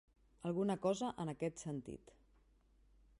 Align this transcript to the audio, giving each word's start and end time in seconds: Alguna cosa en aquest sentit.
Alguna 0.51 0.75
cosa 0.85 1.11
en 1.25 1.33
aquest 1.35 1.63
sentit. 1.67 2.13